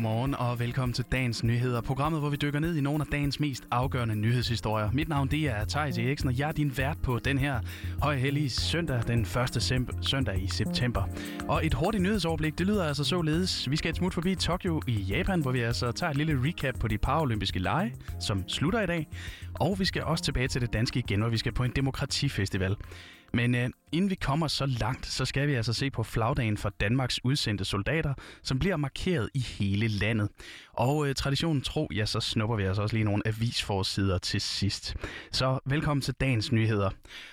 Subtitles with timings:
[0.00, 1.80] godmorgen og velkommen til dagens nyheder.
[1.80, 4.90] Programmet, hvor vi dykker ned i nogle af dagens mest afgørende nyhedshistorier.
[4.92, 7.60] Mit navn det er Thijs Eriksen, og jeg er din vært på den her
[8.02, 9.60] højhellige søndag, den første
[10.00, 11.02] søndag i september.
[11.48, 13.70] Og et hurtigt nyhedsoverblik, det lyder altså således.
[13.70, 16.74] Vi skal et smut forbi Tokyo i Japan, hvor vi altså tager et lille recap
[16.78, 19.08] på de paralympiske lege, som slutter i dag.
[19.54, 22.76] Og vi skal også tilbage til det danske igen, hvor vi skal på en demokratifestival.
[23.32, 26.68] Men øh, inden vi kommer så langt, så skal vi altså se på flagdagen for
[26.68, 30.28] Danmarks udsendte soldater, som bliver markeret i hele landet.
[30.72, 34.96] Og øh, traditionen tro, ja, så snupper vi altså også lige nogle avisforsider til sidst.
[35.32, 36.90] Så velkommen til dagens nyheder.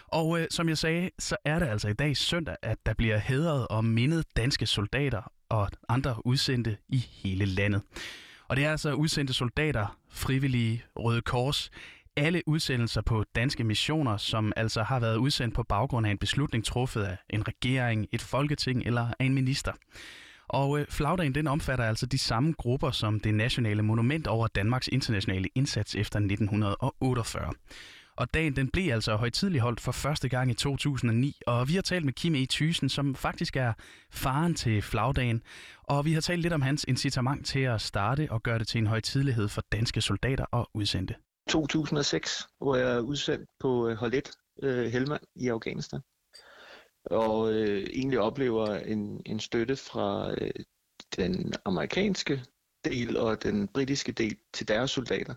[0.08, 3.18] Og øh, som jeg sagde, så er det altså i dag søndag, at der bliver
[3.18, 7.82] hedret og mindet danske soldater og andre udsendte i hele landet.
[8.48, 11.72] Og det er altså udsendte soldater, frivillige, Røde Kors,
[12.18, 16.66] alle udsendelser på danske missioner, som altså har været udsendt på baggrund af en beslutning
[16.66, 19.72] truffet af en regering, et folketing eller af en minister.
[20.48, 24.88] Og øh, flagdagen den omfatter altså de samme grupper som det nationale monument over Danmarks
[24.88, 27.54] internationale indsats efter 1948.
[28.16, 31.82] Og dagen den blev altså højtidlig holdt for første gang i 2009, og vi har
[31.82, 32.46] talt med Kim E.
[32.46, 33.74] Thysen, som faktisk er
[34.12, 35.42] faren til flagdagen,
[35.84, 38.80] og vi har talt lidt om hans incitament til at starte og gøre det til
[38.80, 41.16] en højtidlighed for danske soldater og udsendte.
[41.48, 44.32] 2006, hvor jeg er udsendt på øh, hold 1
[44.64, 46.02] øh, Helmand i Afghanistan.
[47.06, 50.52] Og øh, egentlig oplever en, en støtte fra øh,
[51.16, 52.44] den amerikanske
[52.86, 55.36] del og den britiske del til deres soldater,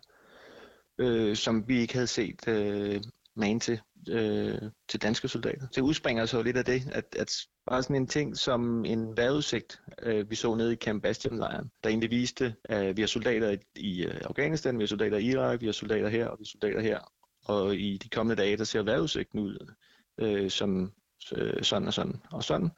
[0.98, 3.02] øh, som vi ikke havde set øh,
[3.40, 5.66] man til, øh, til danske soldater.
[5.66, 7.32] Det udspringer så lidt af det, at, at
[7.66, 11.90] bare sådan en ting som en vejrudsigt, øh, vi så nede i Camp Bastion-lejren, der
[11.90, 15.60] egentlig viste, at vi har soldater i, i øh, Afghanistan, vi har soldater i Irak,
[15.60, 17.12] vi har soldater her, og vi har soldater her.
[17.44, 19.74] Og i de kommende dage, der ser vejrudsigten ud
[20.20, 20.92] øh, som
[21.36, 22.70] øh, sådan og sådan og sådan.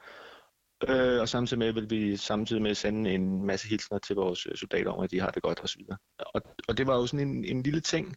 [0.88, 4.56] Øh, og samtidig med vil vi samtidig med sende en masse hilsner til vores øh,
[4.56, 5.82] soldater om, at de har det godt osv.
[6.18, 8.16] Og, og det var jo sådan en, en lille ting,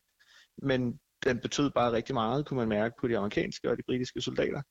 [0.58, 4.22] men den betød bare rigtig meget, kunne man mærke på de amerikanske og de britiske
[4.22, 4.62] soldater.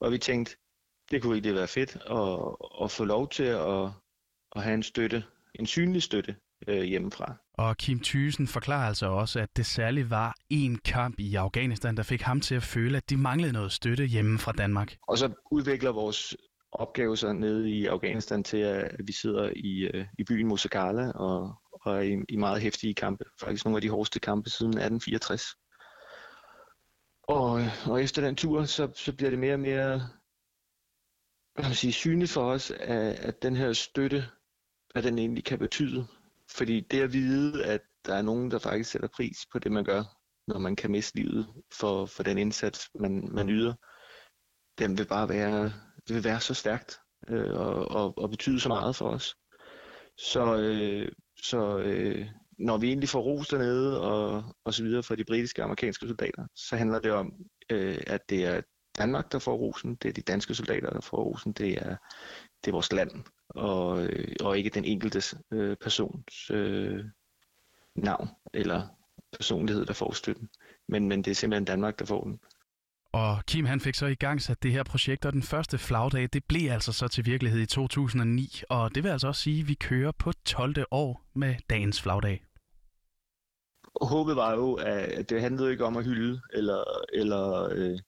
[0.00, 0.56] Og vi tænkte,
[1.10, 3.84] det kunne egentlig være fedt at, at få lov til at,
[4.56, 5.24] at have en støtte,
[5.54, 6.36] en synlig støtte
[6.68, 7.34] øh, hjemmefra.
[7.54, 12.02] Og Kim Thysen forklarer altså også, at det særligt var en kamp i Afghanistan, der
[12.02, 14.96] fik ham til at føle, at de manglede noget støtte hjemme fra Danmark.
[15.08, 16.36] Og så udvikler vores
[16.72, 21.54] opgave sig nede i Afghanistan til, at vi sidder i, øh, i byen Musakala og,
[21.72, 23.24] og er i, i meget hæftige kampe.
[23.40, 25.42] Faktisk nogle af de hårdeste kampe siden 1864.
[27.30, 30.08] Og, og efter den tur, så, så bliver det mere og mere
[31.56, 34.24] kan man sige, synligt for os, at, at den her støtte,
[34.92, 36.06] hvad den egentlig kan betyde.
[36.50, 39.84] Fordi det at vide, at der er nogen, der faktisk sætter pris på det, man
[39.84, 40.02] gør,
[40.46, 43.74] når man kan miste livet for, for den indsats, man, man yder,
[44.78, 45.64] den vil bare være,
[46.08, 49.36] det vil være så stærkt øh, og, og, og betyde så meget for os.
[50.18, 51.12] Så, øh,
[51.42, 52.26] så øh,
[52.60, 56.06] når vi egentlig får ros dernede og, og så videre fra de britiske og amerikanske
[56.06, 57.32] soldater, så handler det om,
[57.70, 58.60] øh, at det er
[58.98, 61.96] Danmark, der får rosen, det er de danske soldater, der får rosen, det er,
[62.64, 63.10] det er vores land,
[63.48, 67.04] og, øh, og ikke den enkelte øh, persons øh,
[67.96, 68.88] navn eller
[69.32, 70.48] personlighed, der får støtten.
[70.88, 72.40] Men, men det er simpelthen Danmark, der får den.
[73.12, 76.28] Og Kim han fik så i gang sat det her projekt, og den første flagdag,
[76.32, 78.62] det blev altså så til virkelighed i 2009.
[78.68, 80.84] Og det vil altså også sige, at vi kører på 12.
[80.90, 82.44] år med dagens flagdag.
[84.02, 87.98] Håbet var jo, at det handlede ikke om at hylde, eller, eller øh,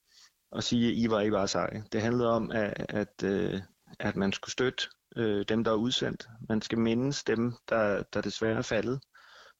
[0.53, 1.85] at sige, at I var ikke bare seje.
[1.93, 3.61] Det handlede om, at, at, øh,
[4.01, 4.85] at man skulle støtte
[5.17, 6.29] øh, dem, der er udsendt.
[6.49, 9.01] Man skal mindes dem, der, der desværre er faldet.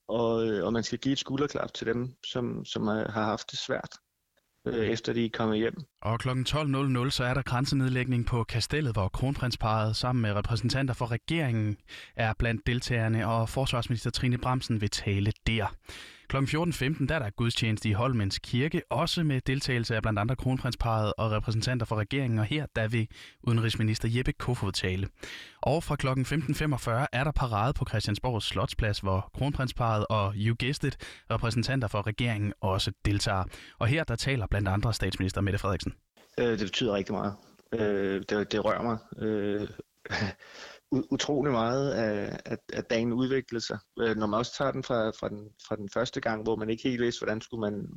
[0.09, 3.59] Og, øh, og man skal give et skulderklap til dem, som, som har haft det
[3.59, 3.91] svært
[4.67, 5.75] øh, efter de er kommet hjem.
[6.03, 6.29] Og kl.
[6.29, 11.77] 12.00 så er der grænsenedlægning på Kastellet, hvor kronprinsparet sammen med repræsentanter for regeringen
[12.17, 15.75] er blandt deltagerne, og forsvarsminister Trine Bremsen vil tale der.
[16.33, 16.39] Kl.
[16.39, 21.13] 14.15 der er der gudstjeneste i Holmens Kirke, også med deltagelse af blandt andre kronprinsparet
[21.19, 23.09] og repræsentanter fra regeringen, og her der vil
[23.43, 25.09] udenrigsminister Jeppe Kofod tale.
[25.61, 26.07] Og fra kl.
[26.07, 30.97] 15.45 er der parade på Christiansborgs Slotsplads, hvor kronprinsparet og, you guessed it,
[31.31, 33.45] repræsentanter for regeringen også deltager.
[33.79, 35.95] Og her der taler blandt andre statsminister Mette Frederiksen.
[36.39, 37.35] Øh, det betyder rigtig meget.
[37.73, 38.99] Øh, det, det rører mig.
[39.19, 39.69] Øh,
[40.93, 41.93] utrolig meget,
[42.47, 43.79] at, at dagen udviklede sig.
[44.01, 46.71] Øh, når man også tager den fra, fra, den fra den første gang, hvor man
[46.71, 47.89] ikke helt vidste, hvordan skulle man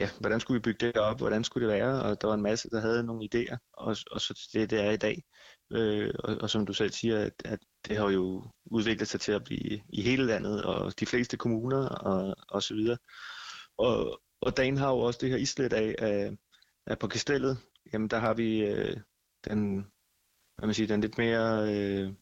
[0.00, 2.42] ja, hvordan skulle vi bygge det op, hvordan skulle det være, og der var en
[2.42, 5.22] masse, der havde nogle idéer, og, og så det, det er i dag.
[5.72, 7.58] Øh, og, og som du selv siger, at, at
[7.88, 11.88] det har jo udviklet sig til at blive i hele landet, og de fleste kommuner,
[11.88, 12.98] og, og så videre.
[13.78, 16.30] Og, og dagen har jo også det her islet af, af,
[16.86, 17.58] af på kastellet,
[17.92, 18.96] jamen der har vi øh,
[19.44, 19.86] den
[20.58, 22.12] hvad man siger, den lidt mere øh,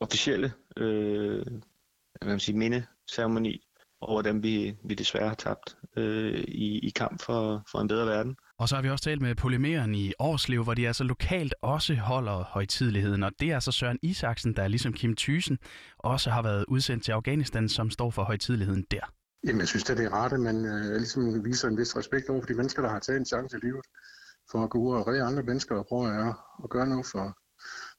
[0.00, 1.46] officielle øh,
[2.20, 3.64] hvad man sige, mindeceremoni
[4.00, 8.06] over dem, vi, vi desværre har tabt øh, i, i kamp for, for en bedre
[8.06, 8.36] verden.
[8.58, 11.94] Og så har vi også talt med polymeren i Årslev, hvor de altså lokalt også
[11.94, 13.22] holder højtidligheden.
[13.22, 15.58] Og det er altså Søren Isaksen, der ligesom Kim Thysen
[15.98, 19.12] også har været udsendt til Afghanistan, som står for højtidligheden der.
[19.46, 22.40] Jamen, jeg synes det er rart, at man øh, ligesom viser en vis respekt over
[22.40, 23.84] for de mennesker, der har taget en chance i livet
[24.50, 26.34] for at gå ud og redde andre mennesker og prøve at,
[26.64, 27.38] at gøre noget for,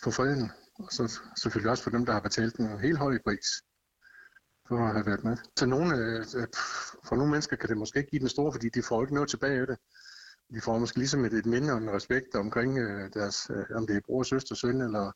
[0.04, 0.52] for freden.
[0.80, 3.48] Og så selvfølgelig også for dem, der har betalt en helt høj pris
[4.68, 5.38] for at have været med.
[5.56, 6.26] Så nogle, øh,
[7.08, 9.30] for nogle mennesker kan det måske ikke give den store, fordi de får ikke noget
[9.30, 9.78] tilbage af det.
[10.54, 13.88] De får måske ligesom et, et minde og en respekt omkring øh, deres, øh, om
[13.88, 15.12] det er bror, søster, søn eller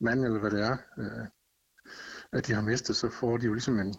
[0.00, 0.76] mand eller hvad det er,
[2.32, 3.94] at de har mistet, så får de jo ligesom en,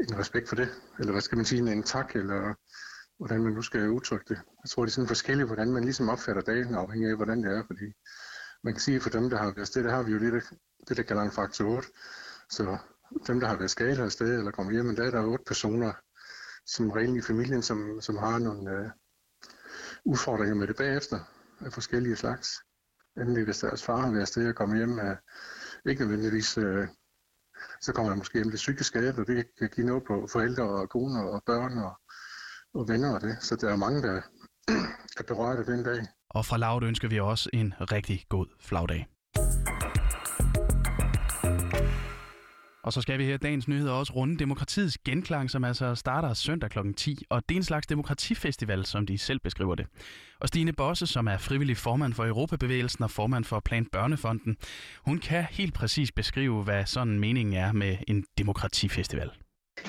[0.00, 0.68] en respekt for det.
[0.98, 2.54] Eller hvad skal man sige, en tak, eller
[3.24, 4.40] hvordan man nu skal udtrykke det.
[4.62, 7.58] Jeg tror, det er sådan forskelligt, hvordan man ligesom opfatter dagen, afhængig af, hvordan det
[7.58, 7.62] er.
[7.66, 7.92] Fordi
[8.64, 10.44] man kan sige, for dem, der har været sted, der har vi jo det,
[10.88, 11.88] det der kalder en faktor 8.
[12.50, 12.78] Så
[13.26, 15.92] dem, der har været skadet af sted eller kommer hjem, der er der otte personer,
[16.66, 18.90] som regel i familien, som, som har nogle øh,
[20.04, 21.18] udfordringer med det bagefter
[21.60, 22.48] af forskellige slags.
[23.16, 25.16] Endelig hvis deres far har været sted og kommer hjem med
[25.86, 26.88] ikke nødvendigvis, øh,
[27.80, 30.64] så kommer der måske hjem lidt psykisk skade, og det kan give noget på forældre
[30.64, 31.92] og koner og børn og,
[32.74, 33.36] og venner af det.
[33.40, 34.20] Så der er mange, der
[35.18, 36.06] er berørt af den dag.
[36.30, 39.06] Og fra Laud ønsker vi også en rigtig god flagdag.
[42.84, 46.70] Og så skal vi her dagens nyheder også runde Demokratiets Genklang, som altså starter søndag
[46.70, 46.78] kl.
[46.96, 47.24] 10.
[47.30, 49.86] Og det er en slags demokratifestival, som de selv beskriver det.
[50.40, 54.56] Og Stine Bosse, som er frivillig formand for Europabevægelsen og formand for Plan Børnefonden,
[55.04, 59.30] hun kan helt præcis beskrive, hvad sådan meningen er med en demokratifestival.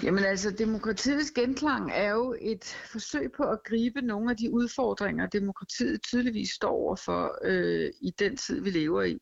[0.04, 5.28] Jamen altså, demokratiets genklang er jo et forsøg på at gribe nogle af de udfordringer,
[5.28, 9.20] demokratiet tydeligvis står overfor øh, i den tid, vi lever i.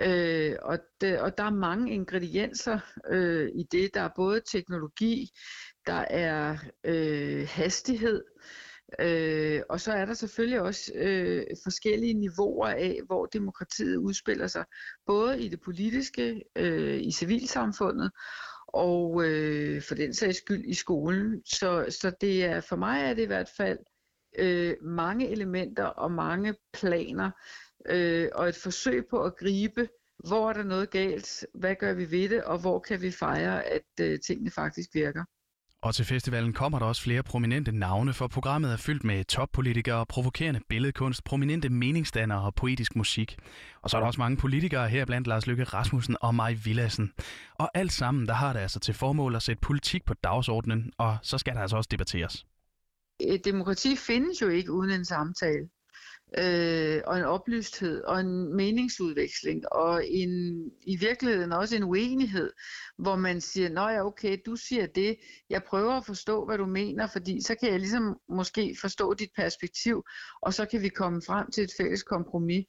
[0.00, 2.78] Øh, og, det, og der er mange ingredienser
[3.10, 3.94] øh, i det.
[3.94, 5.30] Der er både teknologi,
[5.86, 8.24] der er øh, hastighed,
[9.00, 14.64] øh, og så er der selvfølgelig også øh, forskellige niveauer af, hvor demokratiet udspiller sig.
[15.06, 18.10] Både i det politiske, øh, i civilsamfundet,
[18.68, 21.42] og øh, for den sags skyld i skolen.
[21.44, 23.78] Så, så det er for mig er det i hvert fald
[24.38, 27.30] øh, mange elementer og mange planer,
[27.88, 29.88] øh, og et forsøg på at gribe,
[30.28, 33.64] hvor er der noget galt, hvad gør vi ved det, og hvor kan vi fejre,
[33.64, 35.24] at øh, tingene faktisk virker.
[35.82, 40.06] Og til festivalen kommer der også flere prominente navne, for programmet er fyldt med toppolitikere,
[40.06, 43.36] provokerende billedkunst, prominente meningsdannere og poetisk musik.
[43.82, 47.12] Og så er der også mange politikere her blandt Lars Løkke Rasmussen og Maj Villassen.
[47.54, 51.16] Og alt sammen, der har det altså til formål at sætte politik på dagsordenen, og
[51.22, 52.46] så skal der altså også debatteres.
[53.20, 55.68] Et demokrati findes jo ikke uden en samtale
[56.38, 62.50] øh, og en oplysthed og en meningsudveksling og en, i virkeligheden også en uenighed,
[62.98, 65.16] hvor man siger, nå ja, okay, du siger det,
[65.50, 69.30] jeg prøver at forstå, hvad du mener, fordi så kan jeg ligesom måske forstå dit
[69.36, 70.02] perspektiv,
[70.42, 72.66] og så kan vi komme frem til et fælles kompromis.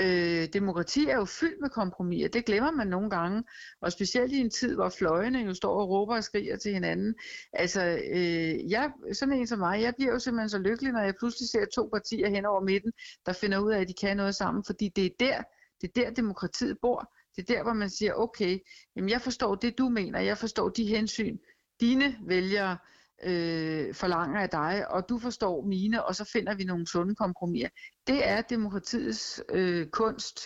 [0.00, 3.44] Øh, demokrati er jo fyldt med kompromiser, det glemmer man nogle gange,
[3.82, 7.14] og specielt i en tid, hvor fløjene jo står og råber og skriger til hinanden.
[7.52, 11.14] Altså, øh, jeg, sådan en som mig, jeg bliver jo simpelthen så lykkelig, når jeg
[11.18, 12.92] pludselig ser to partier hen over midten,
[13.26, 15.42] der finder ud af, at de kan noget sammen, fordi det er der,
[15.80, 17.12] det er der demokratiet bor.
[17.36, 18.58] Det er der, hvor man siger, okay,
[18.96, 21.38] jamen jeg forstår det, du mener, jeg forstår de hensyn,
[21.80, 22.78] dine vælgere
[23.22, 27.68] øh, forlanger af dig, og du forstår mine, og så finder vi nogle sunde kompromiser.
[28.06, 30.40] Det er demokratiets øh, kunst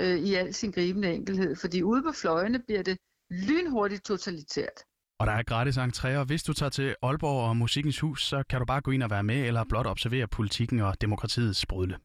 [0.00, 2.98] øh, i al sin gribende enkelhed, fordi ude på fløjene bliver det
[3.30, 4.84] lynhurtigt totalitært.
[5.20, 8.42] Og der er gratis entré, og hvis du tager til Aalborg og Musikkens Hus, så
[8.48, 11.96] kan du bare gå ind og være med, eller blot observere politikken og demokratiets sprudle.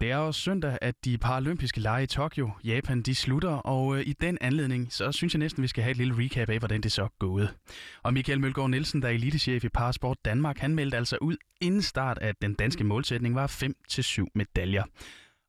[0.00, 4.06] Det er også søndag, at de paralympiske lege i Tokyo, Japan, de slutter, og øh,
[4.06, 6.80] i den anledning, så synes jeg næsten, vi skal have et lille recap af, hvordan
[6.80, 7.54] det så er gået.
[8.02, 11.82] Og Michael Mølgaard Nielsen, der er elitechef i Parasport Danmark, han meldte altså ud inden
[11.82, 14.82] start, at den danske målsætning var 5-7 medaljer.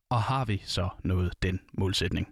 [0.09, 2.27] Og har vi så nået den målsætning?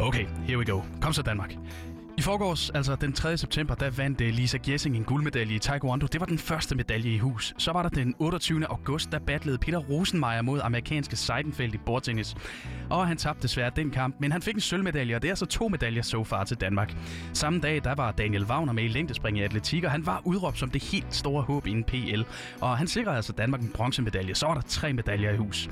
[0.00, 0.82] Okay, here we go.
[1.00, 1.58] Kom så Danmark.
[2.18, 3.36] I forgårs, altså den 3.
[3.36, 6.06] september, der vandt øh, Lisa Gessing en guldmedalje i Taekwondo.
[6.06, 7.54] Det var den første medalje i hus.
[7.58, 8.66] Så var der den 28.
[8.66, 12.34] august, der battlede Peter Rosenmeier mod amerikanske Seidenfeld i bordtennis.
[12.90, 15.46] Og han tabte desværre den kamp, men han fik en sølvmedalje, og det er så
[15.46, 16.94] to medaljer så far til Danmark.
[17.32, 20.58] Samme dag, der var Daniel Wagner med i længdespring i atletik, og han var udråbt
[20.58, 22.22] som det helt store håb i en PL.
[22.60, 24.34] Og han sikrede altså Danmark en bronzemedalje.
[24.34, 25.68] Så var der tre medaljer i hus.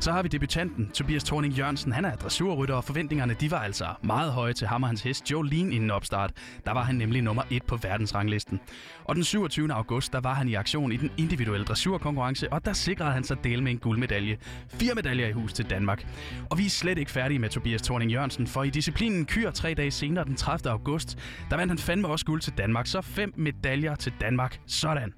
[0.00, 1.92] Så har vi debutanten Tobias Thorning Jørgensen.
[1.92, 5.30] Han er dressurrytter, og forventningerne de var altså meget høje til ham og hans hest
[5.30, 6.32] Jolene inden opstart.
[6.64, 8.60] Der var han nemlig nummer et på verdensranglisten.
[9.04, 9.72] Og den 27.
[9.72, 13.44] august, der var han i aktion i den individuelle dressurkonkurrence, og der sikrede han sig
[13.44, 14.38] del med en guldmedalje.
[14.68, 16.06] Fire medaljer i hus til Danmark.
[16.50, 19.74] Og vi er slet ikke færdige med Tobias Thorning Jørgensen, for i disciplinen Kyr tre
[19.74, 20.70] dage senere, den 30.
[20.70, 21.18] august,
[21.50, 22.86] der vandt han fandme også guld til Danmark.
[22.86, 24.60] Så fem medaljer til Danmark.
[24.66, 25.12] Sådan.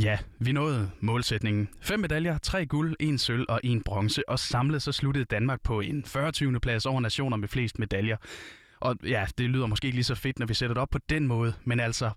[0.00, 1.68] Ja, vi nåede målsætningen.
[1.80, 5.80] Fem medaljer, tre guld, en sølv og en bronze, og samlet så sluttede Danmark på
[5.80, 6.60] en 40.
[6.60, 8.16] plads over nationer med flest medaljer.
[8.80, 10.98] Og ja, det lyder måske ikke lige så fedt, når vi sætter det op på
[11.08, 12.10] den måde, men altså,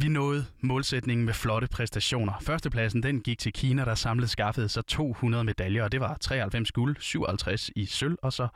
[0.00, 2.32] vi nåede målsætningen med flotte præstationer.
[2.42, 6.72] Førstepladsen den gik til Kina, der samlet skaffede sig 200 medaljer, og det var 93
[6.72, 8.48] guld, 57 i sølv og så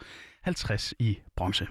[0.42, 1.66] 50 i bronze.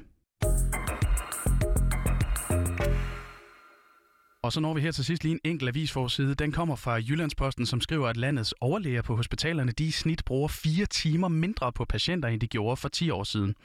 [4.43, 6.35] Og så når vi her til sidst lige en enkelt avisforside.
[6.35, 10.47] Den kommer fra Jyllandsposten, som skriver, at landets overlæger på hospitalerne de i snit bruger
[10.47, 13.55] fire timer mindre på patienter, end de gjorde for 10 år siden.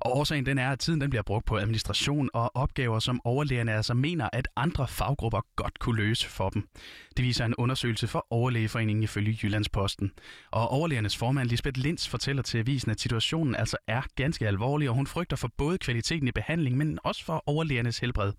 [0.00, 3.72] Og årsagen den er, at tiden den bliver brugt på administration og opgaver, som overlægerne
[3.72, 6.68] altså mener, at andre faggrupper godt kunne løse for dem.
[7.16, 10.12] Det viser en undersøgelse for Overlægeforeningen ifølge Jyllandsposten.
[10.50, 14.94] Og overlægernes formand Lisbeth Linds fortæller til avisen, at situationen altså er ganske alvorlig, og
[14.94, 18.32] hun frygter for både kvaliteten i behandling, men også for overlægernes helbred.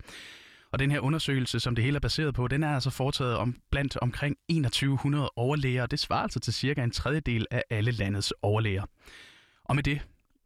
[0.72, 3.56] Og den her undersøgelse, som det hele er baseret på, den er altså foretaget om,
[3.70, 8.34] blandt omkring 2100 overlæger, og det svarer altså til cirka en tredjedel af alle landets
[8.42, 8.82] overlæger.
[9.64, 10.00] Og med det,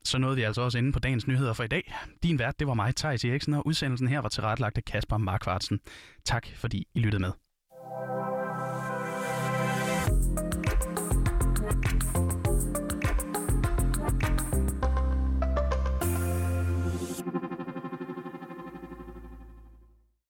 [0.04, 1.94] så nåede vi altså også inde på dagens nyheder for i dag.
[2.22, 5.80] Din vært, det var mig, Thijs Eriksen, og udsendelsen her var tilrettelagt af Kasper Markvartsen.
[6.24, 7.32] Tak fordi I lyttede med.